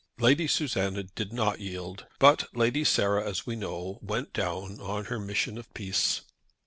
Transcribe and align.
Lady 0.17 0.47
Susanna 0.47 1.03
did 1.03 1.31
not 1.31 1.59
yield, 1.61 2.07
but 2.17 2.47
Lady 2.57 2.83
Sarah, 2.83 3.23
as 3.23 3.45
we 3.45 3.55
know, 3.55 3.99
went 4.01 4.33
down 4.33 4.79
on 4.81 5.05
her 5.05 5.19
mission 5.19 5.59
of 5.59 5.71
peace. 5.75 6.21